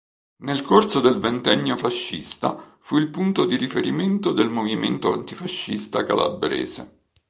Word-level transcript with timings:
Nel 0.37 0.63
corso 0.63 0.99
del 0.99 1.19
ventennio 1.19 1.77
fascista 1.77 2.75
fu 2.79 2.97
il 2.97 3.09
punto 3.11 3.45
di 3.45 3.55
riferimento 3.55 4.31
del 4.31 4.49
movimento 4.49 5.13
antifascista 5.13 6.03
calabrese. 6.03 7.01